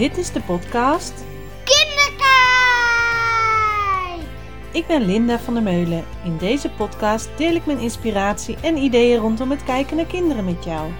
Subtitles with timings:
[0.00, 1.12] Dit is de podcast
[1.64, 2.20] Kinderkijk!
[4.72, 6.04] Ik ben Linda van der Meulen.
[6.24, 10.64] In deze podcast deel ik mijn inspiratie en ideeën rondom het kijken naar kinderen met
[10.64, 10.90] jou.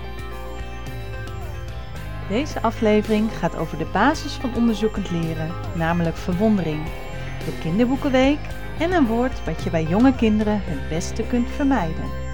[2.28, 6.84] Deze aflevering gaat over de basis van onderzoekend leren, namelijk verwondering,
[7.44, 8.38] de kinderboekenweek
[8.78, 12.29] en een woord wat je bij jonge kinderen het beste kunt vermijden.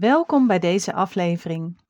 [0.00, 1.80] Welkom bij deze aflevering.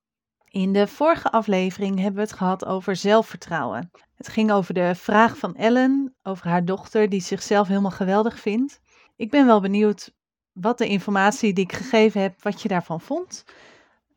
[0.44, 3.90] In de vorige aflevering hebben we het gehad over zelfvertrouwen.
[4.14, 8.80] Het ging over de vraag van Ellen over haar dochter die zichzelf helemaal geweldig vindt.
[9.16, 10.12] Ik ben wel benieuwd
[10.52, 13.44] wat de informatie die ik gegeven heb, wat je daarvan vond.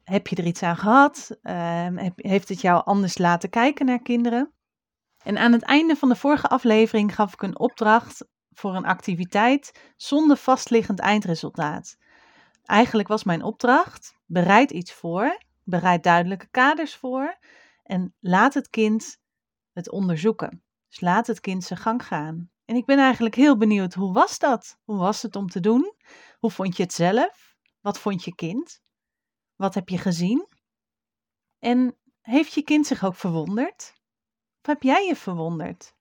[0.03, 1.37] Heb je er iets aan gehad?
[1.41, 4.53] Ehm, heeft het jou anders laten kijken naar kinderen?
[5.23, 9.91] En aan het einde van de vorige aflevering gaf ik een opdracht voor een activiteit
[9.95, 11.97] zonder vastliggend eindresultaat.
[12.63, 17.37] Eigenlijk was mijn opdracht: bereid iets voor, bereid duidelijke kaders voor
[17.83, 19.17] en laat het kind
[19.71, 20.63] het onderzoeken.
[20.89, 22.51] Dus laat het kind zijn gang gaan.
[22.65, 24.79] En ik ben eigenlijk heel benieuwd, hoe was dat?
[24.83, 25.93] Hoe was het om te doen?
[26.39, 27.55] Hoe vond je het zelf?
[27.81, 28.81] Wat vond je kind?
[29.55, 30.47] Wat heb je gezien?
[31.59, 33.93] En heeft je kind zich ook verwonderd?
[34.61, 35.95] Of heb jij je verwonderd?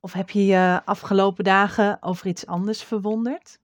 [0.00, 3.60] Of heb je je afgelopen dagen over iets anders verwonderd?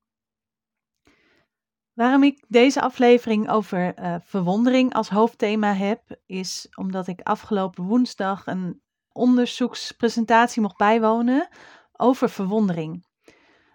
[1.94, 8.46] Waarom ik deze aflevering over uh, verwondering als hoofdthema heb, is omdat ik afgelopen woensdag
[8.46, 8.80] een
[9.12, 11.48] onderzoekspresentatie mocht bijwonen
[11.92, 13.06] over verwondering.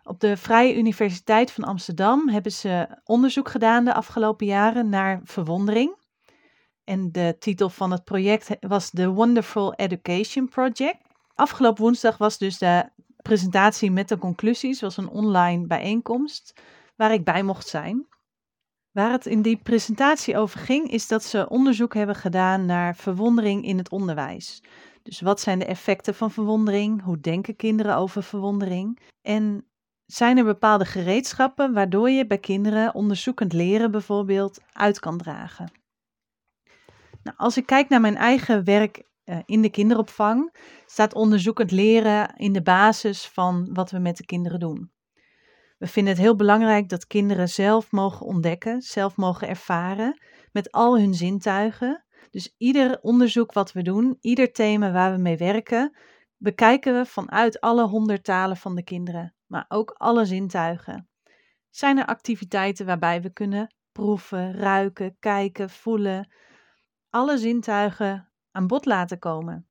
[0.04, 5.98] Op de Vrije Universiteit van Amsterdam hebben ze onderzoek gedaan de afgelopen jaren naar verwondering.
[6.84, 10.98] En de titel van het project was The Wonderful Education Project.
[11.36, 12.90] Afgelopen woensdag was dus de
[13.22, 16.62] presentatie met de conclusies, was een online bijeenkomst
[17.00, 18.08] waar ik bij mocht zijn.
[18.92, 23.66] Waar het in die presentatie over ging, is dat ze onderzoek hebben gedaan naar verwondering
[23.66, 24.64] in het onderwijs.
[25.04, 27.04] Dus wat zijn de effecten van verwondering?
[27.04, 29.00] Hoe denken kinderen over verwondering?
[29.22, 29.68] En
[30.06, 35.72] zijn er bepaalde gereedschappen waardoor je bij kinderen onderzoekend leren bijvoorbeeld uit kan dragen?
[37.24, 40.56] Nou, als ik kijk naar mijn eigen werk uh, in de kinderopvang,
[40.86, 44.92] staat onderzoekend leren in de basis van wat we met de kinderen doen.
[45.80, 51.00] We vinden het heel belangrijk dat kinderen zelf mogen ontdekken, zelf mogen ervaren met al
[51.00, 52.06] hun zintuigen.
[52.30, 55.98] Dus ieder onderzoek wat we doen, ieder thema waar we mee werken,
[56.38, 61.10] bekijken we vanuit alle honderd talen van de kinderen, maar ook alle zintuigen.
[61.70, 66.34] Zijn er activiteiten waarbij we kunnen proeven, ruiken, kijken, voelen,
[67.10, 69.69] alle zintuigen aan bod laten komen?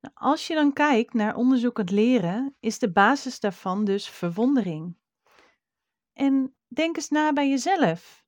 [0.00, 4.96] Nou, als je dan kijkt naar onderzoekend leren, is de basis daarvan dus verwondering.
[6.12, 8.24] En denk eens na bij jezelf.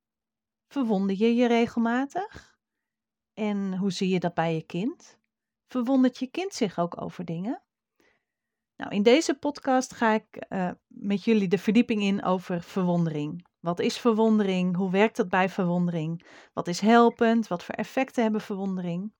[0.67, 2.57] Verwonder je je regelmatig?
[3.33, 5.19] En hoe zie je dat bij je kind?
[5.67, 7.63] Verwondert je kind zich ook over dingen?
[8.75, 13.45] Nou, in deze podcast ga ik uh, met jullie de verdieping in over verwondering.
[13.59, 14.75] Wat is verwondering?
[14.75, 16.25] Hoe werkt dat bij verwondering?
[16.53, 17.47] Wat is helpend?
[17.47, 19.13] Wat voor effecten hebben verwondering?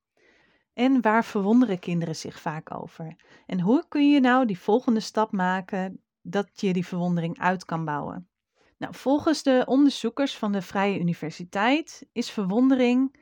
[0.73, 3.15] En waar verwonderen kinderen zich vaak over?
[3.45, 7.85] En hoe kun je nou die volgende stap maken dat je die verwondering uit kan
[7.85, 8.27] bouwen?
[8.77, 13.21] Nou, volgens de onderzoekers van de Vrije Universiteit is verwondering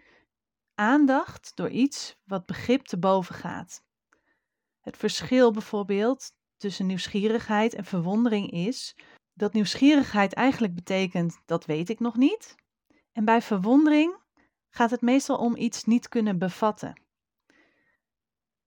[0.76, 3.84] aandacht door iets wat begrip te boven gaat.
[4.80, 8.96] Het verschil bijvoorbeeld tussen nieuwsgierigheid en verwondering is
[9.34, 12.56] dat nieuwsgierigheid eigenlijk betekent dat weet ik nog niet.
[13.12, 14.20] En bij verwondering
[14.70, 17.02] gaat het meestal om iets niet kunnen bevatten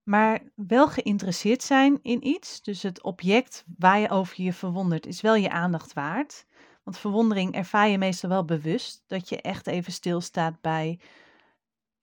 [0.05, 2.63] maar wel geïnteresseerd zijn in iets.
[2.63, 6.47] Dus het object waar je over je verwondert is wel je aandacht waard.
[6.83, 9.05] Want verwondering ervaar je meestal wel bewust.
[9.07, 11.01] Dat je echt even stilstaat bij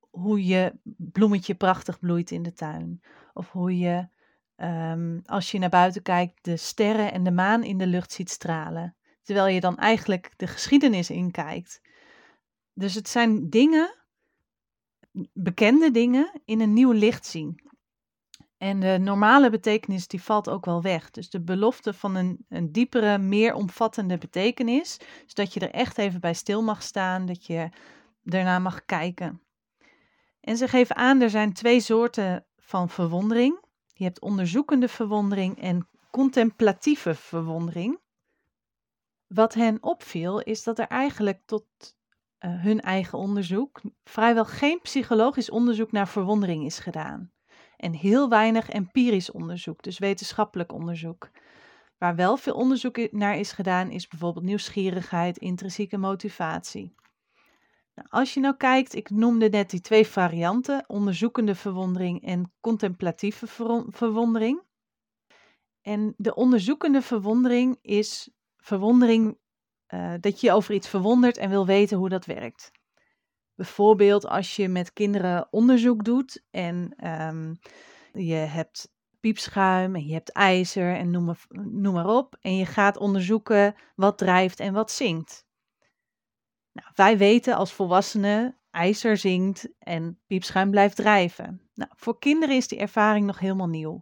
[0.10, 3.02] hoe je bloemetje prachtig bloeit in de tuin.
[3.34, 4.08] Of hoe je,
[4.56, 8.30] ehm, als je naar buiten kijkt, de sterren en de maan in de lucht ziet
[8.30, 8.96] stralen.
[9.22, 11.82] Terwijl je dan eigenlijk de geschiedenis inkijkt.
[12.74, 13.96] Dus het zijn dingen,
[15.34, 17.71] bekende dingen, in een nieuw licht zien.
[18.62, 21.12] En de normale betekenis die valt ook wel weg.
[21.12, 25.00] Dus de belofte van een, een diepere, meer omvattende betekenis.
[25.26, 27.70] Zodat je er echt even bij stil mag staan, dat je
[28.24, 29.42] daarna mag kijken.
[30.42, 33.60] En ze geven aan, er zijn twee soorten van verwondering.
[33.94, 38.00] Je hebt onderzoekende verwondering en contemplatieve verwondering.
[39.28, 41.66] Wat hen opviel, is dat er eigenlijk tot
[42.40, 47.32] uh, hun eigen onderzoek vrijwel geen psychologisch onderzoek naar verwondering is gedaan.
[47.82, 51.30] En heel weinig empirisch onderzoek, dus wetenschappelijk onderzoek.
[51.98, 56.96] Waar wel veel onderzoek naar is gedaan, is bijvoorbeeld nieuwsgierigheid, intrinsieke motivatie.
[57.96, 63.48] Nou, als je nou kijkt, ik noemde net die twee varianten, onderzoekende verwondering en contemplatieve
[63.88, 64.62] verwondering.
[65.82, 69.38] En de onderzoekende verwondering is verwondering
[69.94, 72.72] uh, dat je je over iets verwondert en wil weten hoe dat werkt.
[73.62, 77.60] Bijvoorbeeld als je met kinderen onderzoek doet en um,
[78.14, 82.38] je hebt piepschuim en je hebt ijzer en noem maar, noem op.
[82.42, 85.46] En je gaat onderzoeken wat drijft en wat zingt.
[86.72, 91.62] Nou, wij weten als volwassenen, ijzer zingt en piepschuim blijft drijven.
[91.74, 94.02] Nou, voor kinderen is die ervaring nog helemaal nieuw.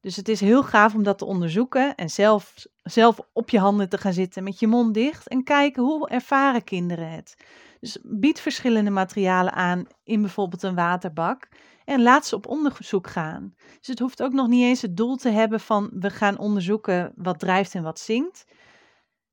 [0.00, 3.88] Dus het is heel gaaf om dat te onderzoeken en zelf, zelf op je handen
[3.88, 7.36] te gaan zitten met je mond dicht en kijken hoe ervaren kinderen het.
[7.80, 11.48] Dus bied verschillende materialen aan in bijvoorbeeld een waterbak
[11.84, 13.54] en laat ze op onderzoek gaan.
[13.78, 17.12] Dus het hoeft ook nog niet eens het doel te hebben van we gaan onderzoeken
[17.16, 18.44] wat drijft en wat zingt.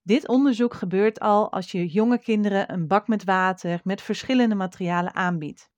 [0.01, 5.15] Dit onderzoek gebeurt al als je jonge kinderen een bak met water met verschillende materialen
[5.15, 5.69] aanbiedt.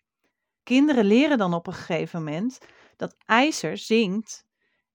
[0.64, 2.58] Kinderen leren dan op een gegeven moment
[2.96, 4.46] dat ijzer zinkt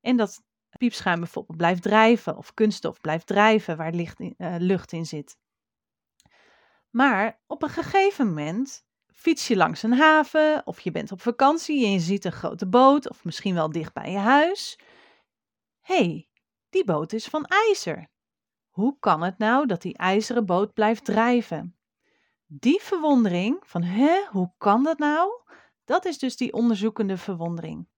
[0.00, 0.42] en dat
[0.78, 5.36] piepschuim bijvoorbeeld blijft drijven of kunststof blijft drijven waar uh, lucht in zit.
[6.90, 11.84] Maar op een gegeven moment fiets je langs een haven of je bent op vakantie
[11.84, 14.78] en je ziet een grote boot of misschien wel dicht bij je huis.
[15.80, 16.28] Hé, hey,
[16.68, 18.08] die boot is van ijzer.
[18.68, 21.76] Hoe kan het nou dat die ijzeren boot blijft drijven?
[22.46, 25.30] Die verwondering van hè, hoe kan dat nou?
[25.84, 27.88] Dat is dus die onderzoekende verwondering.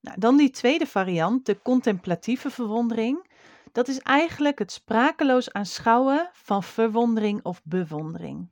[0.00, 3.30] Nou, dan die tweede variant, de contemplatieve verwondering.
[3.72, 8.50] Dat is eigenlijk het sprakeloos aanschouwen van verwondering of bewondering.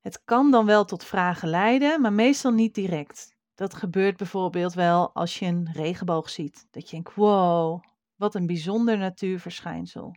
[0.00, 3.36] Het kan dan wel tot vragen leiden, maar meestal niet direct.
[3.54, 6.66] Dat gebeurt bijvoorbeeld wel als je een regenboog ziet.
[6.70, 7.82] Dat je denkt, wow,
[8.16, 10.16] wat een bijzonder natuurverschijnsel.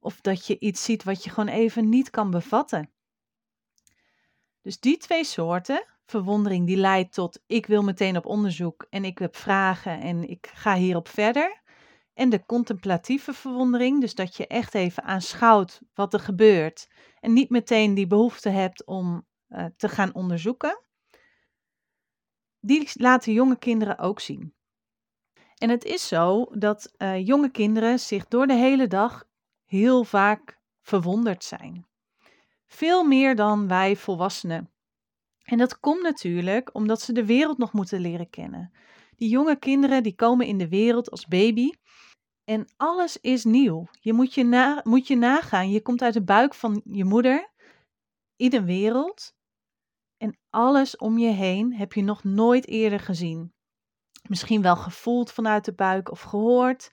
[0.00, 2.90] Of dat je iets ziet wat je gewoon even niet kan bevatten.
[4.62, 9.18] Dus die twee soorten, verwondering die leidt tot ik wil meteen op onderzoek en ik
[9.18, 11.62] heb vragen en ik ga hierop verder.
[12.18, 16.88] En de contemplatieve verwondering, dus dat je echt even aanschouwt wat er gebeurt
[17.20, 20.82] en niet meteen die behoefte hebt om uh, te gaan onderzoeken.
[22.60, 24.54] Die laten jonge kinderen ook zien.
[25.54, 29.24] En het is zo dat uh, jonge kinderen zich door de hele dag
[29.64, 31.86] heel vaak verwonderd zijn.
[32.66, 34.70] Veel meer dan wij volwassenen.
[35.42, 38.72] En dat komt natuurlijk omdat ze de wereld nog moeten leren kennen.
[39.16, 41.70] Die jonge kinderen die komen in de wereld als baby
[42.48, 43.88] en alles is nieuw.
[44.00, 45.70] Je moet je, na, moet je nagaan.
[45.70, 47.50] Je komt uit de buik van je moeder
[48.36, 49.36] in een wereld.
[50.16, 53.52] En alles om je heen heb je nog nooit eerder gezien.
[54.28, 56.90] Misschien wel gevoeld vanuit de buik of gehoord,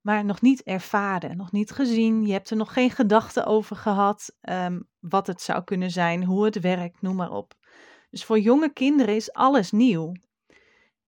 [0.00, 2.26] maar nog niet ervaren, nog niet gezien.
[2.26, 6.44] Je hebt er nog geen gedachten over gehad um, wat het zou kunnen zijn, hoe
[6.44, 7.54] het werkt, noem maar op.
[8.10, 10.12] Dus voor jonge kinderen is alles nieuw.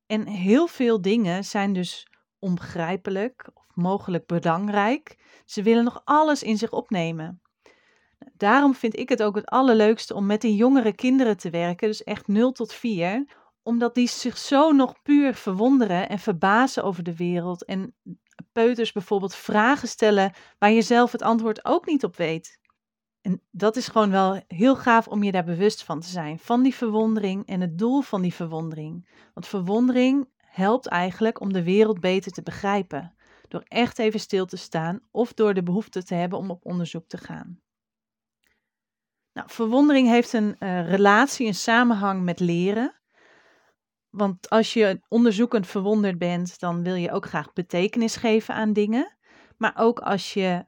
[0.06, 2.06] En heel veel dingen zijn dus
[2.44, 5.18] onbegrijpelijk of mogelijk belangrijk.
[5.44, 7.40] Ze willen nog alles in zich opnemen.
[8.32, 12.02] Daarom vind ik het ook het allerleukste om met die jongere kinderen te werken, dus
[12.02, 13.28] echt 0 tot 4,
[13.62, 17.64] omdat die zich zo nog puur verwonderen en verbazen over de wereld.
[17.64, 17.94] En
[18.52, 22.58] peuters bijvoorbeeld vragen stellen waar je zelf het antwoord ook niet op weet.
[23.20, 26.62] En dat is gewoon wel heel gaaf om je daar bewust van te zijn, van
[26.62, 29.08] die verwondering en het doel van die verwondering.
[29.34, 33.14] Want verwondering helpt eigenlijk om de wereld beter te begrijpen,
[33.48, 37.08] door echt even stil te staan of door de behoefte te hebben om op onderzoek
[37.08, 37.60] te gaan.
[39.32, 43.00] Nou, verwondering heeft een uh, relatie, een samenhang met leren.
[44.10, 49.16] Want als je onderzoekend verwonderd bent, dan wil je ook graag betekenis geven aan dingen.
[49.56, 50.66] Maar ook als je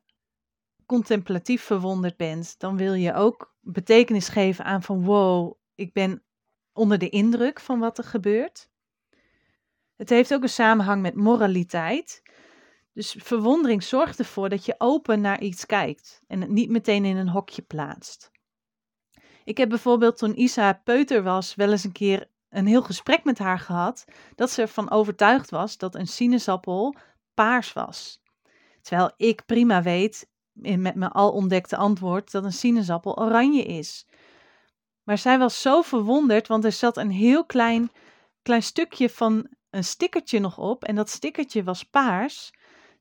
[0.87, 6.23] contemplatief verwonderd bent, dan wil je ook betekenis geven aan van wow, ik ben
[6.73, 8.71] onder de indruk van wat er gebeurt.
[9.97, 12.23] Het heeft ook een samenhang met moraliteit.
[12.93, 17.17] Dus verwondering zorgt ervoor dat je open naar iets kijkt en het niet meteen in
[17.17, 18.31] een hokje plaatst.
[19.45, 23.39] Ik heb bijvoorbeeld toen Isa peuter was wel eens een keer een heel gesprek met
[23.39, 26.95] haar gehad dat ze ervan overtuigd was dat een sinaasappel
[27.35, 28.21] paars was.
[28.81, 34.07] Terwijl ik prima weet, met mijn al ontdekte antwoord, dat een sinaasappel oranje is.
[35.03, 37.91] Maar zij was zo verwonderd, want er zat een heel klein,
[38.43, 42.51] klein stukje van een stickertje nog op en dat stickertje was paars.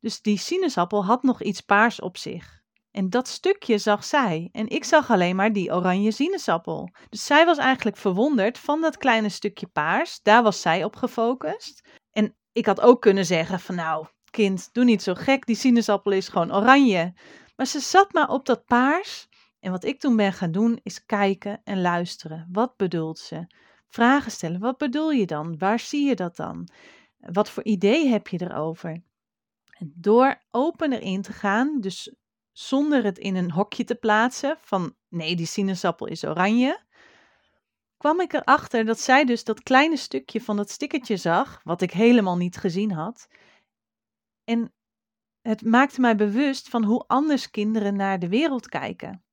[0.01, 2.63] Dus die sinaasappel had nog iets paars op zich.
[2.91, 4.49] En dat stukje zag zij.
[4.51, 6.89] En ik zag alleen maar die oranje sinaasappel.
[7.09, 10.19] Dus zij was eigenlijk verwonderd van dat kleine stukje paars.
[10.21, 11.87] Daar was zij op gefocust.
[12.11, 15.45] En ik had ook kunnen zeggen van nou, kind, doe niet zo gek.
[15.45, 17.13] Die sinaasappel is gewoon oranje.
[17.55, 19.27] Maar ze zat maar op dat paars.
[19.59, 22.49] En wat ik toen ben gaan doen, is kijken en luisteren.
[22.51, 23.47] Wat bedoelt ze?
[23.95, 24.59] Vragen stellen.
[24.59, 25.57] Wat bedoel je dan?
[25.57, 26.67] Waar zie je dat dan?
[27.17, 29.03] Wat voor idee heb je erover?
[29.69, 32.15] En door open erin te gaan, dus
[32.51, 36.83] zonder het in een hokje te plaatsen van nee, die sinaasappel is oranje,
[37.97, 41.91] kwam ik erachter dat zij dus dat kleine stukje van dat stickertje zag, wat ik
[41.91, 43.27] helemaal niet gezien had.
[44.43, 44.73] En
[45.41, 49.23] het maakte mij bewust van hoe anders kinderen naar de wereld kijken.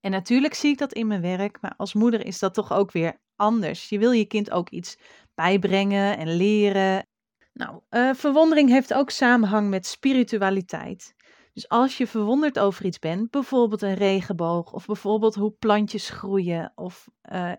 [0.00, 2.92] En natuurlijk zie ik dat in mijn werk, maar als moeder is dat toch ook
[2.92, 3.88] weer anders.
[3.88, 4.98] Je wil je kind ook iets
[5.34, 7.06] bijbrengen en leren.
[7.52, 11.14] Nou, uh, verwondering heeft ook samenhang met spiritualiteit.
[11.52, 16.72] Dus als je verwonderd over iets bent, bijvoorbeeld een regenboog, of bijvoorbeeld hoe plantjes groeien,
[16.74, 17.52] of uh,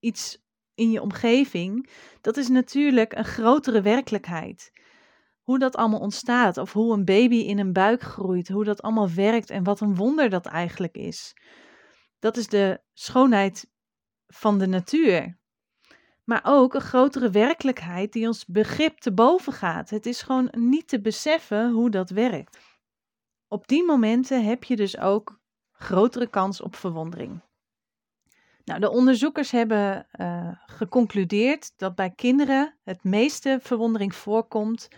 [0.00, 0.38] iets
[0.74, 4.70] in je omgeving, dat is natuurlijk een grotere werkelijkheid.
[5.42, 9.10] Hoe dat allemaal ontstaat, of hoe een baby in een buik groeit, hoe dat allemaal
[9.10, 11.34] werkt en wat een wonder dat eigenlijk is.
[12.18, 13.70] Dat is de schoonheid
[14.32, 15.38] van de natuur.
[16.24, 19.90] Maar ook een grotere werkelijkheid die ons begrip te boven gaat.
[19.90, 22.58] Het is gewoon niet te beseffen hoe dat werkt.
[23.48, 25.40] Op die momenten heb je dus ook
[25.72, 27.40] grotere kans op verwondering.
[28.64, 34.88] Nou, de onderzoekers hebben uh, geconcludeerd dat bij kinderen het meeste verwondering voorkomt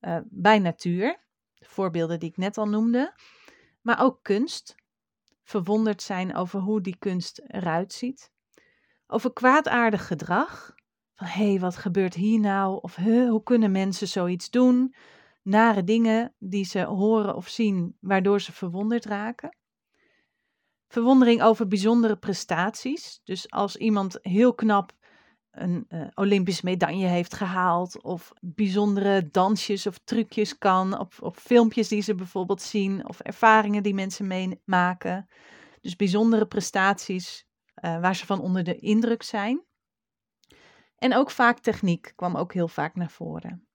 [0.00, 1.18] uh, bij natuur,
[1.54, 3.14] de voorbeelden die ik net al noemde,
[3.82, 4.74] maar ook kunst.
[5.42, 8.30] Verwonderd zijn over hoe die kunst eruit ziet.
[9.06, 10.74] Over kwaadaardig gedrag.
[11.14, 12.78] Van hé, hey, wat gebeurt hier nou?
[12.80, 14.94] Of hoe kunnen mensen zoiets doen?
[15.42, 19.56] Nare dingen die ze horen of zien, waardoor ze verwonderd raken.
[20.88, 23.20] Verwondering over bijzondere prestaties.
[23.24, 24.92] Dus als iemand heel knap
[25.50, 32.02] een uh, Olympisch medaille heeft gehaald, of bijzondere dansjes of trucjes kan, op filmpjes die
[32.02, 35.28] ze bijvoorbeeld zien, of ervaringen die mensen meemaken.
[35.80, 37.45] Dus bijzondere prestaties
[37.84, 39.64] uh, waar ze van onder de indruk zijn.
[40.98, 43.66] En ook vaak techniek kwam ook heel vaak naar voren.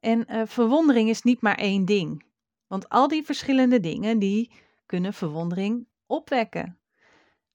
[0.00, 2.24] En uh, verwondering is niet maar één ding.
[2.66, 4.52] Want al die verschillende dingen die
[4.86, 6.78] kunnen verwondering opwekken.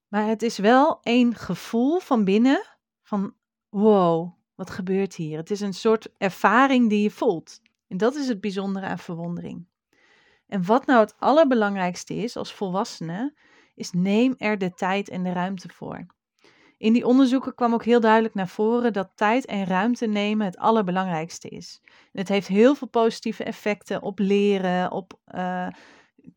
[0.08, 2.65] Maar het is wel één gevoel van binnen
[3.01, 3.36] van
[3.70, 5.38] wow, wat gebeurt hier?
[5.38, 7.62] Het is een soort ervaring die je voelt.
[7.88, 9.65] En dat is het bijzondere aan verwondering.
[10.48, 13.34] En wat nou het allerbelangrijkste is als volwassene,
[13.75, 16.06] is neem er de tijd en de ruimte voor.
[16.77, 20.58] In die onderzoeken kwam ook heel duidelijk naar voren dat tijd en ruimte nemen het
[20.58, 21.82] allerbelangrijkste is.
[22.12, 25.68] Het heeft heel veel positieve effecten op leren, op uh,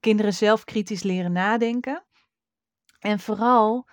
[0.01, 2.05] kinderen zelf kritisch leren nadenken.
[2.99, 3.89] En vooral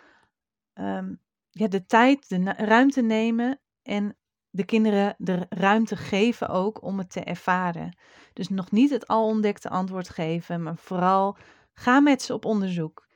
[0.74, 4.18] um, ja, de tijd, de ruimte nemen en
[4.50, 7.98] de kinderen de ruimte geven ook om het te ervaren.
[8.34, 11.38] Dus nog niet het al ontdekte antwoord geven, maar vooral
[11.74, 13.08] ga met ze op onderzoek.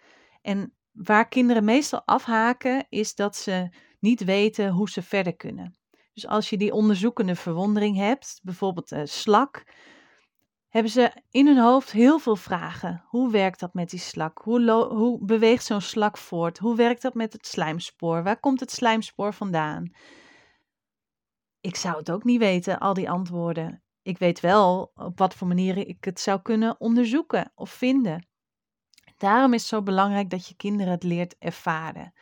[0.47, 5.77] En waar kinderen meestal afhaken, is dat ze niet weten hoe ze verder kunnen.
[6.13, 9.63] Dus als je die onderzoekende verwondering hebt, bijvoorbeeld uh, slak,
[10.67, 13.03] hebben ze in hun hoofd heel veel vragen.
[13.07, 14.41] Hoe werkt dat met die slak?
[14.43, 16.57] Hoe, hoe beweegt zo'n slak voort?
[16.57, 18.23] Hoe werkt dat met het slijmspoor?
[18.23, 19.91] Waar komt het slijmspoor vandaan?
[21.59, 23.83] Ik zou het ook niet weten, al die antwoorden.
[24.01, 28.27] Ik weet wel op wat voor manieren ik het zou kunnen onderzoeken of vinden.
[29.17, 32.13] Daarom is het zo belangrijk dat je kinderen het leert ervaren.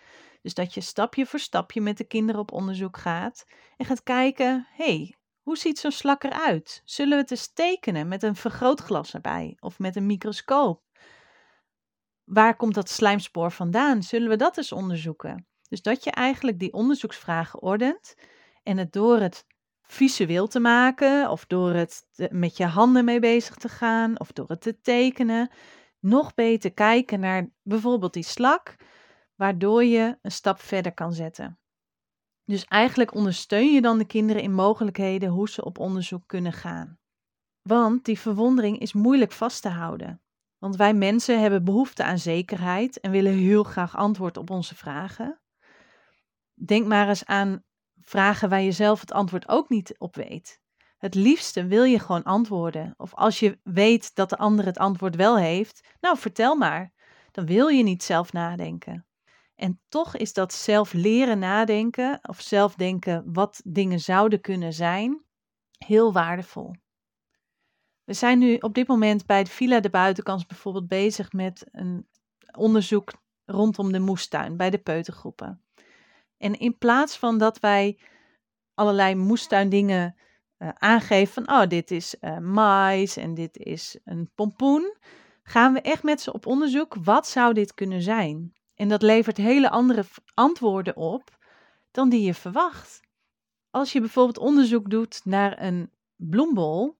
[0.41, 3.45] Dus dat je stapje voor stapje met de kinderen op onderzoek gaat
[3.77, 6.81] en gaat kijken: hey, hoe ziet zo'n slak eruit?
[6.85, 10.83] Zullen we het eens tekenen met een vergrootglas erbij of met een microscoop?
[12.23, 14.03] Waar komt dat slijmspoor vandaan?
[14.03, 15.47] Zullen we dat eens onderzoeken?
[15.69, 18.15] Dus dat je eigenlijk die onderzoeksvragen ordent
[18.63, 19.45] en het door het
[19.81, 24.47] visueel te maken of door het met je handen mee bezig te gaan of door
[24.47, 25.51] het te tekenen,
[26.05, 28.75] nog beter kijken naar bijvoorbeeld die slak,
[29.35, 31.59] waardoor je een stap verder kan zetten.
[32.45, 36.99] Dus eigenlijk ondersteun je dan de kinderen in mogelijkheden hoe ze op onderzoek kunnen gaan.
[37.61, 40.21] Want die verwondering is moeilijk vast te houden.
[40.57, 45.41] Want wij mensen hebben behoefte aan zekerheid en willen heel graag antwoord op onze vragen.
[46.53, 47.63] Denk maar eens aan
[48.01, 50.63] vragen waar je zelf het antwoord ook niet op weet.
[51.05, 52.93] Het liefste wil je gewoon antwoorden.
[52.97, 56.93] Of als je weet dat de ander het antwoord wel heeft, nou vertel maar.
[57.31, 59.05] Dan wil je niet zelf nadenken.
[59.55, 65.23] En toch is dat zelf leren nadenken of zelf denken wat dingen zouden kunnen zijn,
[65.77, 66.75] heel waardevol.
[68.03, 72.07] We zijn nu op dit moment bij de Villa de Buitenkans bijvoorbeeld bezig met een
[72.57, 73.13] onderzoek
[73.45, 75.61] rondom de moestuin bij de peutergroepen.
[76.37, 77.99] En in plaats van dat wij
[78.73, 80.15] allerlei moestuindingen
[80.59, 84.95] uh, aangeven van, oh, dit is uh, mais en dit is een pompoen,
[85.43, 88.53] gaan we echt met ze op onderzoek, wat zou dit kunnen zijn?
[88.75, 91.37] En dat levert hele andere antwoorden op
[91.91, 93.01] dan die je verwacht.
[93.69, 96.97] Als je bijvoorbeeld onderzoek doet naar een bloembol,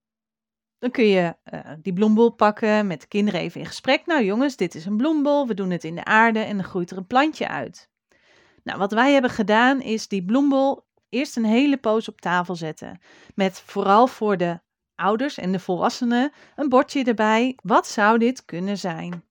[0.78, 4.06] dan kun je uh, die bloembol pakken, met de kinderen even in gesprek.
[4.06, 6.90] Nou jongens, dit is een bloembol, we doen het in de aarde en dan groeit
[6.90, 7.90] er een plantje uit.
[8.62, 10.85] Nou, wat wij hebben gedaan is die bloembol
[11.16, 13.00] eerst een hele poos op tafel zetten.
[13.34, 14.60] Met vooral voor de
[14.94, 17.58] ouders en de volwassenen een bordje erbij.
[17.62, 19.24] Wat zou dit kunnen zijn?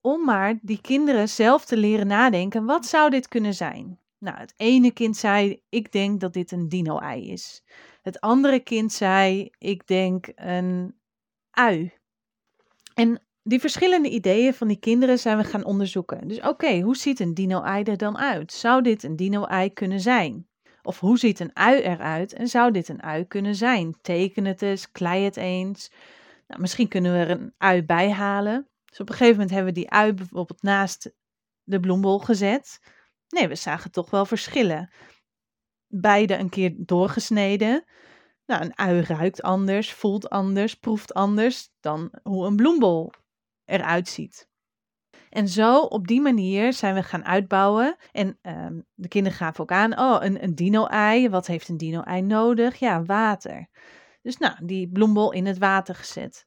[0.00, 4.00] Om maar die kinderen zelf te leren nadenken, wat zou dit kunnen zijn?
[4.18, 7.62] Nou, het ene kind zei, ik denk dat dit een dino-ei is.
[8.02, 10.94] Het andere kind zei, ik denk een
[11.50, 11.92] ui.
[12.94, 16.28] En die verschillende ideeën van die kinderen zijn we gaan onderzoeken.
[16.28, 18.52] Dus oké, hoe ziet een dino-ei er dan uit?
[18.52, 20.48] Zou dit een dino-ei kunnen zijn?
[20.86, 23.98] Of hoe ziet een ui eruit en zou dit een ui kunnen zijn?
[24.00, 25.90] Teken het eens, klei het eens.
[26.46, 28.68] Nou, misschien kunnen we er een ui bij halen.
[28.84, 31.12] Dus op een gegeven moment hebben we die ui bijvoorbeeld naast
[31.62, 32.80] de bloembol gezet.
[33.28, 34.92] Nee, we zagen toch wel verschillen.
[35.86, 37.84] Beide een keer doorgesneden.
[38.46, 43.12] Nou, een ui ruikt anders, voelt anders, proeft anders dan hoe een bloembol
[43.64, 44.48] eruit ziet.
[45.36, 47.96] En zo op die manier zijn we gaan uitbouwen.
[48.12, 51.28] En um, de kinderen gaven ook aan, oh, een, een dino-ei.
[51.28, 52.76] Wat heeft een dino-ei nodig?
[52.76, 53.68] Ja, water.
[54.22, 56.46] Dus nou, die bloembol in het water gezet.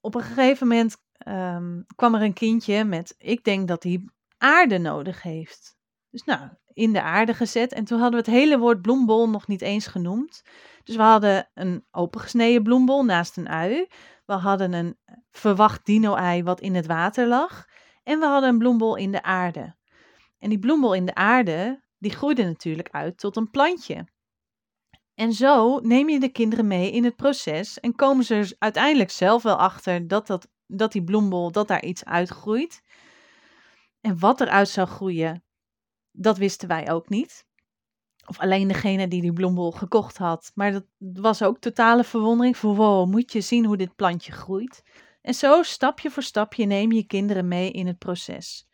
[0.00, 4.04] Op een gegeven moment um, kwam er een kindje met, ik denk dat hij
[4.38, 5.76] aarde nodig heeft.
[6.10, 7.72] Dus nou, in de aarde gezet.
[7.72, 10.42] En toen hadden we het hele woord bloembol nog niet eens genoemd.
[10.82, 13.86] Dus we hadden een opengesneden bloembol naast een ui.
[14.24, 14.98] We hadden een
[15.30, 17.66] verwacht dino-ei wat in het water lag.
[18.02, 19.76] En we hadden een bloembol in de aarde.
[20.38, 24.06] En die bloembol in de aarde, die groeide natuurlijk uit tot een plantje.
[25.14, 29.10] En zo neem je de kinderen mee in het proces en komen ze er uiteindelijk
[29.10, 32.82] zelf wel achter dat, dat, dat die bloembol, dat daar iets uitgroeit.
[34.00, 35.44] En wat eruit zou groeien,
[36.10, 37.46] dat wisten wij ook niet.
[38.26, 40.50] Of alleen degene die die bloembol gekocht had.
[40.54, 44.82] Maar dat was ook totale verwondering voor wow, moet je zien hoe dit plantje groeit.
[45.22, 48.68] En zo stapje voor stapje neem je kinderen mee in het proces.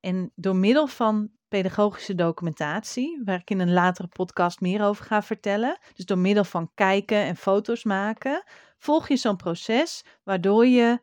[0.00, 5.22] En door middel van pedagogische documentatie, waar ik in een latere podcast meer over ga
[5.22, 8.44] vertellen, dus door middel van kijken en foto's maken,
[8.78, 11.00] volg je zo'n proces waardoor je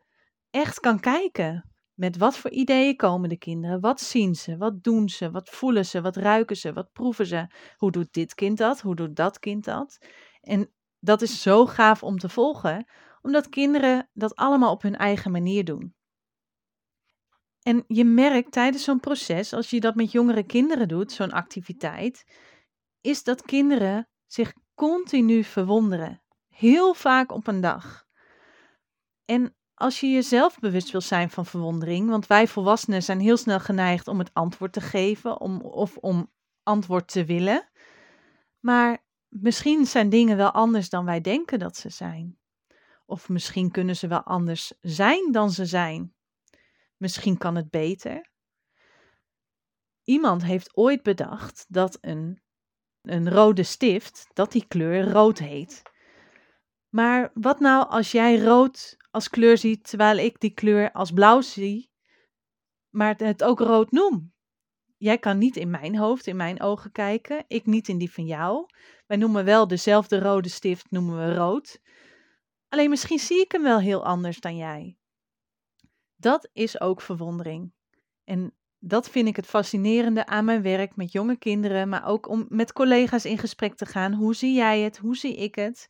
[0.50, 1.77] echt kan kijken.
[1.98, 3.80] Met wat voor ideeën komen de kinderen?
[3.80, 4.58] Wat zien ze?
[4.58, 5.32] Wat doen ze?
[5.32, 6.02] Wat voelen ze?
[6.02, 6.74] Wat ruiken ze?
[6.74, 7.48] Wat proeven ze?
[7.76, 8.82] Hoe doet dit kind dat?
[8.82, 9.98] Hoe doet dat kind dat?
[10.42, 12.86] En dat is zo gaaf om te volgen,
[13.22, 15.96] omdat kinderen dat allemaal op hun eigen manier doen.
[17.62, 22.24] En je merkt tijdens zo'n proces, als je dat met jongere kinderen doet, zo'n activiteit,
[23.02, 26.22] is dat kinderen zich continu verwonderen.
[26.48, 28.06] Heel vaak op een dag.
[29.26, 33.60] En als je jezelf bewust wil zijn van verwondering, want wij volwassenen zijn heel snel
[33.60, 36.32] geneigd om het antwoord te geven om, of om
[36.64, 37.70] antwoord te willen.
[38.60, 42.40] Maar misschien zijn dingen wel anders dan wij denken dat ze zijn.
[43.06, 46.16] Of misschien kunnen ze wel anders zijn dan ze zijn.
[46.98, 48.30] Misschien kan het beter.
[50.04, 52.42] Iemand heeft ooit bedacht dat een,
[53.02, 55.82] een rode stift, dat die kleur rood heet.
[56.90, 61.42] Maar wat nou als jij rood als kleur ziet, terwijl ik die kleur als blauw
[61.42, 61.92] zie,
[62.90, 64.34] maar het ook rood noem?
[64.98, 68.26] Jij kan niet in mijn hoofd, in mijn ogen kijken, ik niet in die van
[68.26, 68.66] jou.
[69.08, 71.82] Wij noemen wel dezelfde rode stift, noemen we rood.
[72.70, 74.98] Alleen misschien zie ik hem wel heel anders dan jij.
[76.16, 77.74] Dat is ook verwondering.
[78.24, 82.46] En dat vind ik het fascinerende aan mijn werk met jonge kinderen, maar ook om
[82.50, 84.14] met collega's in gesprek te gaan.
[84.14, 84.98] Hoe zie jij het?
[84.98, 85.88] Hoe zie ik het?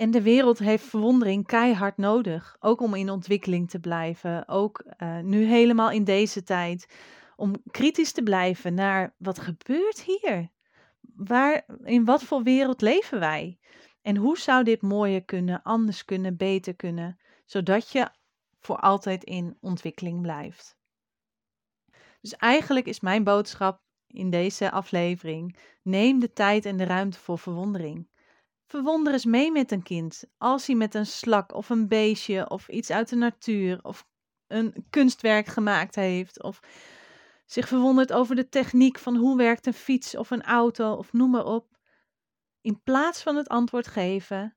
[0.00, 5.18] En de wereld heeft verwondering keihard nodig, ook om in ontwikkeling te blijven, ook uh,
[5.18, 6.88] nu helemaal in deze tijd,
[7.36, 10.50] om kritisch te blijven naar wat gebeurt hier?
[11.00, 13.58] Waar, in wat voor wereld leven wij?
[14.02, 18.10] En hoe zou dit mooier kunnen, anders kunnen, beter kunnen, zodat je
[18.60, 20.76] voor altijd in ontwikkeling blijft?
[22.20, 27.38] Dus eigenlijk is mijn boodschap in deze aflevering: neem de tijd en de ruimte voor
[27.38, 28.08] verwondering.
[28.70, 30.24] Verwonder eens mee met een kind.
[30.38, 34.06] Als hij met een slak of een beestje of iets uit de natuur of
[34.46, 36.42] een kunstwerk gemaakt heeft.
[36.42, 36.60] Of
[37.46, 41.30] zich verwondert over de techniek van hoe werkt een fiets of een auto of noem
[41.30, 41.78] maar op.
[42.60, 44.56] In plaats van het antwoord geven,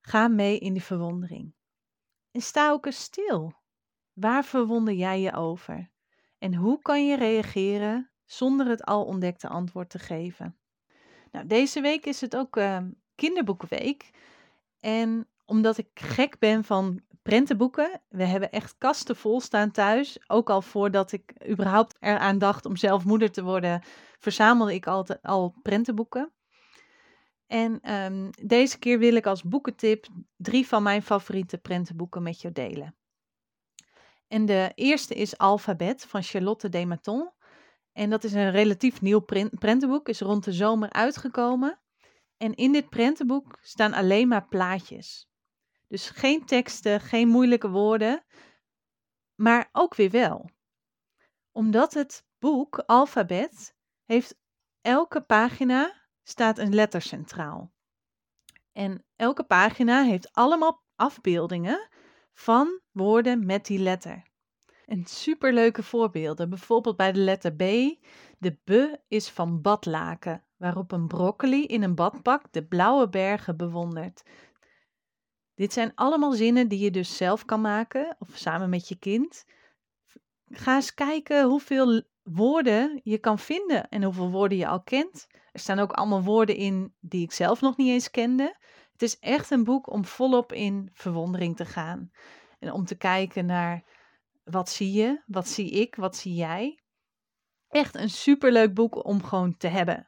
[0.00, 1.54] Ga mee in die verwondering.
[2.30, 3.52] En sta ook eens stil.
[4.12, 5.90] Waar verwonder jij je over?
[6.38, 10.56] En hoe kan je reageren zonder het al ontdekte antwoord te geven?
[11.30, 12.78] Nou, deze week is het ook uh,
[13.22, 14.10] kinderboekenweek.
[14.80, 20.18] En omdat ik gek ben van prentenboeken, we hebben echt kasten vol staan thuis.
[20.26, 23.82] Ook al voordat ik überhaupt eraan dacht om zelf moeder te worden,
[24.18, 26.32] verzamelde ik altijd al prentenboeken.
[27.46, 30.06] En um, deze keer wil ik als boekentip
[30.36, 32.94] drie van mijn favoriete prentenboeken met je delen.
[34.28, 37.30] En de eerste is Alphabet van Charlotte Dematon.
[37.92, 39.20] En dat is een relatief nieuw
[39.58, 41.81] prentenboek, is rond de zomer uitgekomen.
[42.42, 45.28] En in dit prentenboek staan alleen maar plaatjes.
[45.88, 48.24] Dus geen teksten, geen moeilijke woorden,
[49.34, 50.50] maar ook weer wel.
[51.50, 53.74] Omdat het boek Alphabet
[54.04, 54.34] heeft
[54.80, 57.72] elke pagina staat een letter centraal.
[58.72, 61.88] En elke pagina heeft allemaal afbeeldingen
[62.32, 64.30] van woorden met die letter.
[64.84, 67.62] En superleuke voorbeelden, bijvoorbeeld bij de letter B.
[68.42, 74.22] De B is van badlaken, waarop een broccoli in een badpak de blauwe bergen bewondert.
[75.54, 79.44] Dit zijn allemaal zinnen die je dus zelf kan maken of samen met je kind.
[80.46, 85.26] Ga eens kijken hoeveel woorden je kan vinden en hoeveel woorden je al kent.
[85.52, 88.56] Er staan ook allemaal woorden in die ik zelf nog niet eens kende.
[88.92, 92.10] Het is echt een boek om volop in verwondering te gaan.
[92.58, 93.84] En om te kijken naar
[94.44, 96.81] wat zie je, wat zie ik, wat zie jij.
[97.72, 100.06] Echt een superleuk boek om gewoon te hebben.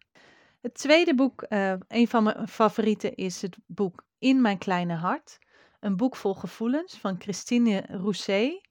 [0.60, 5.38] Het tweede boek, uh, een van mijn favorieten, is het boek In Mijn Kleine Hart.
[5.80, 8.68] Een boek vol gevoelens van Christine Rousset.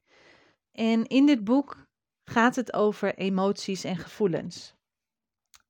[0.71, 1.87] En in dit boek
[2.23, 4.75] gaat het over emoties en gevoelens.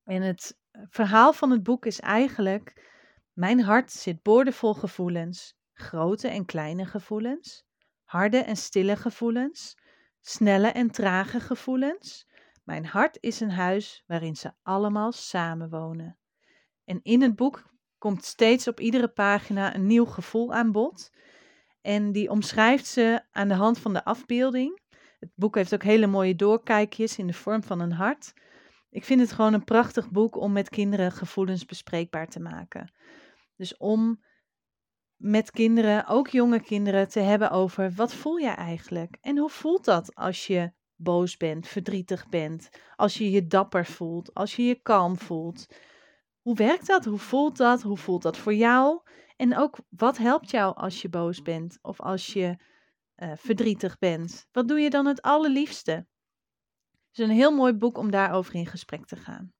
[0.03, 0.57] En het
[0.89, 2.89] verhaal van het boek is eigenlijk:
[3.33, 7.65] Mijn hart zit boordevol gevoelens, grote en kleine gevoelens,
[8.03, 9.77] harde en stille gevoelens,
[10.21, 12.31] snelle en trage gevoelens.
[12.63, 16.17] Mijn hart is een huis waarin ze allemaal samenwonen.
[16.83, 21.11] En in het boek komt steeds op iedere pagina een nieuw gevoel aan bod.
[21.81, 24.81] En die omschrijft ze aan de hand van de afbeelding.
[25.19, 28.33] Het boek heeft ook hele mooie doorkijkjes in de vorm van een hart.
[28.89, 32.93] Ik vind het gewoon een prachtig boek om met kinderen gevoelens bespreekbaar te maken.
[33.55, 34.23] Dus om
[35.15, 39.17] met kinderen, ook jonge kinderen, te hebben over wat voel je eigenlijk?
[39.21, 40.71] En hoe voelt dat als je
[41.03, 45.65] boos bent, verdrietig bent, als je je dapper voelt, als je je kalm voelt?
[46.41, 47.05] Hoe werkt dat?
[47.05, 47.81] Hoe voelt dat?
[47.81, 49.01] Hoe voelt dat voor jou?
[49.35, 52.57] En ook wat helpt jou als je boos bent of als je
[53.15, 54.47] uh, verdrietig bent?
[54.51, 55.91] Wat doe je dan het allerliefste?
[55.91, 59.53] Het is een heel mooi boek om daarover in gesprek te gaan.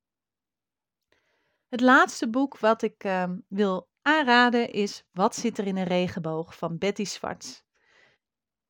[1.68, 6.58] Het laatste boek wat ik uh, wil aanraden is Wat zit er in een regenboog
[6.58, 7.62] van Betty Swartz.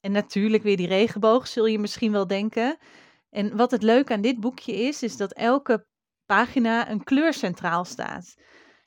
[0.03, 2.77] En natuurlijk weer die regenboog, zul je misschien wel denken.
[3.29, 5.85] En wat het leuke aan dit boekje is, is dat elke
[6.25, 8.35] pagina een kleur centraal staat.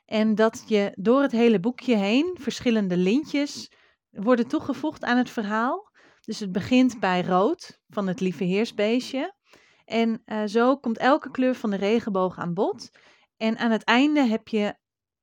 [0.05, 3.73] En dat je door het hele boekje heen verschillende lintjes
[4.11, 5.91] worden toegevoegd aan het verhaal.
[6.21, 9.35] Dus het begint bij rood van het lieve heersbeestje.
[9.85, 12.91] En uh, zo komt elke kleur van de regenboog aan bod.
[13.37, 14.75] En aan het einde heb je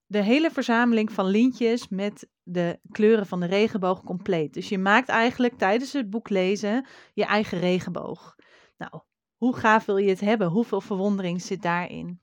[0.06, 4.54] de hele verzameling van lintjes met de kleuren van de regenboog compleet.
[4.54, 8.36] Dus je maakt eigenlijk tijdens het boek lezen je eigen regenboog.
[8.78, 9.02] Nou,
[9.36, 10.48] hoe gaaf wil je het hebben?
[10.48, 12.22] Hoeveel verwondering zit daarin?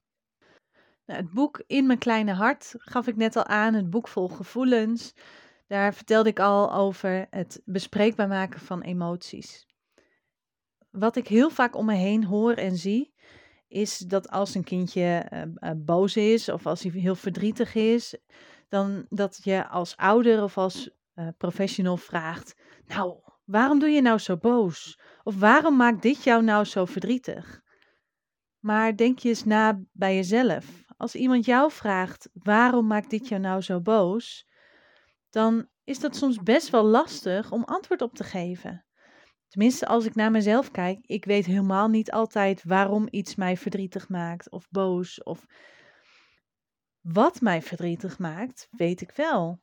[1.07, 4.29] Nou, het boek In mijn kleine hart gaf ik net al aan, het boek vol
[4.29, 5.14] gevoelens.
[5.66, 9.66] Daar vertelde ik al over het bespreekbaar maken van emoties.
[10.90, 13.14] Wat ik heel vaak om me heen hoor en zie,
[13.70, 15.30] is dat als een kindje
[15.61, 18.16] uh, boos is of als hij heel verdrietig is,
[18.68, 22.54] dan dat je als ouder of als uh, professional vraagt:
[22.87, 25.00] Nou, waarom doe je nou zo boos?
[25.22, 27.61] Of waarom maakt dit jou nou zo verdrietig?
[28.59, 30.85] Maar denk je eens na bij jezelf.
[30.96, 34.46] Als iemand jou vraagt: Waarom maakt dit jou nou zo boos?
[35.28, 38.85] Dan is dat soms best wel lastig om antwoord op te geven.
[39.50, 44.08] Tenminste, als ik naar mezelf kijk, ik weet helemaal niet altijd waarom iets mij verdrietig
[44.08, 45.46] maakt of boos of
[47.00, 49.60] wat mij verdrietig maakt, weet ik wel.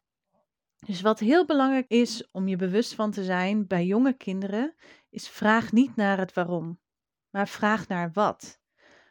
[0.86, 4.76] Dus wat heel belangrijk is om je bewust van te zijn bij jonge kinderen,
[5.10, 6.80] is vraag niet naar het waarom,
[7.30, 8.60] maar vraag naar wat.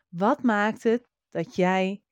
[0.08, 2.02] Wat maakt het dat jij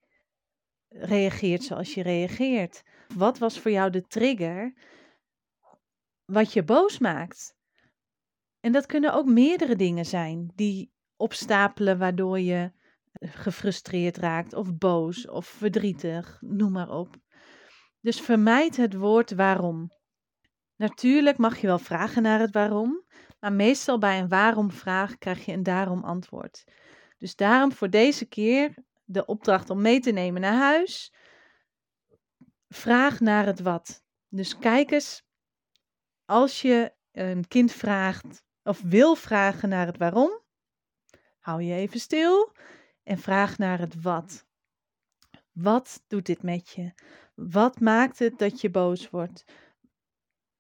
[0.89, 2.83] reageert zoals je reageert?
[3.15, 4.75] Wat was voor jou de trigger
[6.25, 7.54] wat je boos maakt?
[8.65, 12.73] En dat kunnen ook meerdere dingen zijn die opstapelen waardoor je
[13.21, 17.17] gefrustreerd raakt of boos of verdrietig, noem maar op.
[18.01, 19.91] Dus vermijd het woord waarom.
[20.77, 23.05] Natuurlijk mag je wel vragen naar het waarom,
[23.41, 26.65] maar meestal bij een waarom-vraag krijg je een daarom-antwoord.
[27.19, 28.75] Dus daarom voor deze keer
[29.05, 31.15] de opdracht om mee te nemen naar huis.
[32.69, 34.05] Vraag naar het wat.
[34.29, 35.23] Dus kijk eens,
[36.25, 40.41] als je een kind vraagt of wil vragen naar het waarom,
[41.39, 42.53] hou je even stil
[43.03, 44.47] en vraag naar het wat.
[45.53, 46.93] Wat doet dit met je?
[47.35, 49.45] Wat maakt het dat je boos wordt?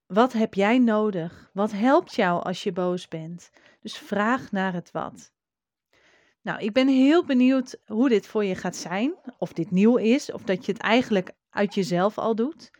[0.06, 1.50] Wat heb jij nodig?
[1.52, 3.50] Wat helpt jou als je boos bent?
[3.80, 5.32] Dus vraag naar het wat.
[6.40, 9.14] Nou, ik ben heel benieuwd hoe dit voor je gaat zijn.
[9.38, 12.70] Of dit nieuw is, of dat je het eigenlijk uit jezelf al doet.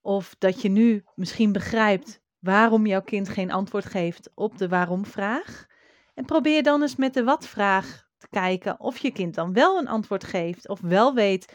[0.00, 5.66] Of dat je nu misschien begrijpt waarom jouw kind geen antwoord geeft op de waarom-vraag.
[6.14, 9.88] En probeer dan eens met de wat-vraag te kijken of je kind dan wel een
[9.88, 11.52] antwoord geeft of wel weet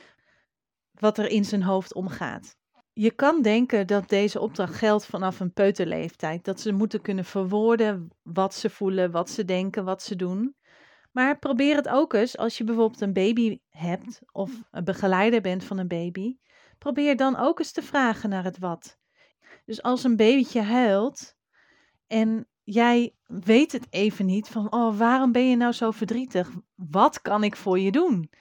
[1.00, 2.56] wat er in zijn hoofd omgaat.
[2.94, 8.10] Je kan denken dat deze opdracht geldt vanaf een peuterleeftijd, dat ze moeten kunnen verwoorden
[8.22, 10.56] wat ze voelen, wat ze denken, wat ze doen.
[11.12, 15.64] Maar probeer het ook eens als je bijvoorbeeld een baby hebt of een begeleider bent
[15.64, 16.38] van een baby.
[16.78, 18.98] Probeer dan ook eens te vragen naar het wat.
[19.66, 21.36] Dus als een babytje huilt
[22.08, 26.52] en jij weet het even niet van, oh, waarom ben je nou zo verdrietig?
[26.76, 28.32] Wat kan ik voor je doen?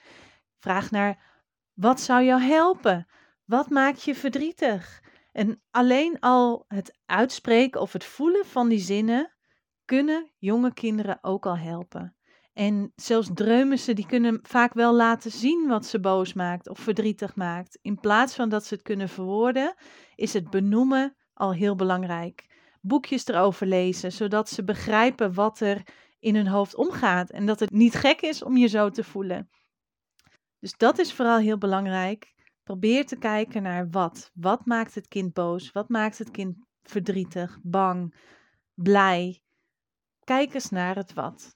[0.59, 1.41] Vraag naar,
[1.73, 3.07] wat zou jou helpen?
[3.45, 5.01] Wat maakt je verdrietig?
[5.31, 9.33] En alleen al het uitspreken of het voelen van die zinnen
[9.85, 12.15] kunnen jonge kinderen ook al helpen.
[12.53, 17.35] En zelfs dreumissen die kunnen vaak wel laten zien wat ze boos maakt of verdrietig
[17.35, 17.79] maakt.
[17.81, 19.75] In plaats van dat ze het kunnen verwoorden,
[20.15, 22.45] is het benoemen al heel belangrijk.
[22.81, 25.87] Boekjes erover lezen, zodat ze begrijpen wat er
[26.19, 29.49] in hun hoofd omgaat en dat het niet gek is om je zo te voelen.
[30.59, 32.33] Dus dat is vooral heel belangrijk.
[32.63, 34.31] Probeer te kijken naar wat.
[34.33, 35.71] Wat maakt het kind boos?
[35.71, 38.15] Wat maakt het kind verdrietig, bang,
[38.73, 39.41] blij?
[40.23, 41.55] Kijk eens naar het wat.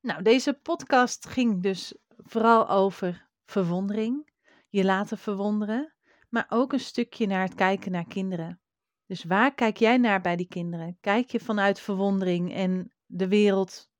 [0.00, 4.30] Nou, deze podcast ging dus vooral over verwondering,
[4.68, 5.94] je laten verwonderen,
[6.28, 8.60] maar ook een stukje naar het kijken naar kinderen.
[9.06, 10.98] Dus waar kijk jij naar bij die kinderen?
[11.00, 13.90] Kijk je vanuit verwondering en de wereld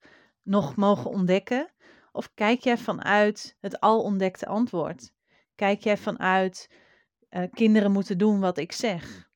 [0.43, 1.73] nog mogen ontdekken?
[2.13, 5.13] Of kijk jij vanuit het al ontdekte antwoord?
[5.55, 6.71] Kijk jij vanuit
[7.31, 9.31] uh, kinderen moeten doen wat ik zeg?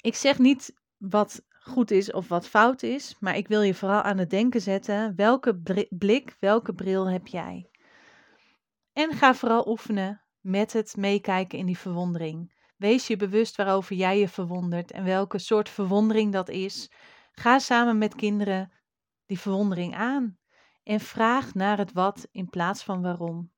[0.00, 4.02] Ik zeg niet wat goed is of wat fout is, maar ik wil je vooral
[4.02, 5.16] aan het denken zetten.
[5.16, 7.70] Welke blik, welke bril heb jij?
[8.92, 12.52] En ga vooral oefenen met het meekijken in die verwondering.
[12.76, 16.90] Wees je bewust waarover jij je verwondert en welke soort verwondering dat is.
[17.32, 18.72] Ga samen met kinderen
[19.26, 20.38] die verwondering aan
[20.82, 23.52] en vraag naar het wat in plaats van waarom.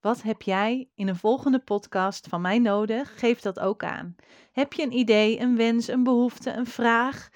[0.00, 3.18] Wat heb jij in een volgende podcast van mij nodig?
[3.18, 4.14] Geef dat ook aan.
[4.52, 7.28] Heb je een idee, een wens, een behoefte, een vraag?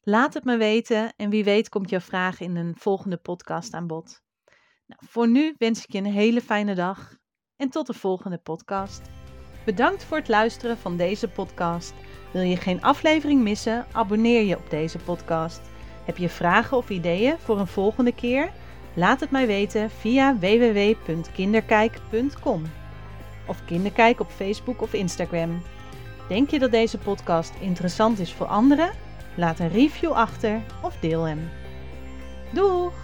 [0.00, 3.86] Laat het me weten en wie weet komt jouw vraag in een volgende podcast aan
[3.86, 4.22] bod.
[4.86, 7.16] Nou, voor nu wens ik je een hele fijne dag
[7.56, 9.02] en tot de volgende podcast.
[9.64, 11.94] Bedankt voor het luisteren van deze podcast.
[12.32, 13.86] Wil je geen aflevering missen?
[13.92, 15.60] Abonneer je op deze podcast.
[16.04, 18.52] Heb je vragen of ideeën voor een volgende keer?
[18.94, 22.62] Laat het mij weten via www.kinderkijk.com
[23.46, 25.62] of Kinderkijk op Facebook of Instagram.
[26.28, 28.90] Denk je dat deze podcast interessant is voor anderen?
[29.34, 31.50] Laat een review achter of deel hem.
[32.52, 33.01] Doeg!